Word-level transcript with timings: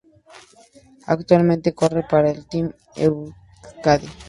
Actualmente 1.05 1.75
corre 1.75 2.01
para 2.09 2.31
el 2.31 2.47
Team 2.47 2.73
Euskadi. 2.95 4.07